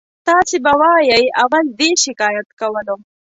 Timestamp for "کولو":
2.59-2.95